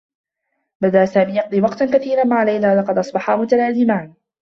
بدأ 0.81 1.05
سامي 1.05 1.35
يقضي 1.35 1.61
وقتا 1.61 1.85
كثيرا 1.85 2.23
مع 2.23 2.43
ليلى. 2.43 2.75
لقد 2.75 2.97
أصبحا 2.97 3.35
متلازمان. 3.35 4.13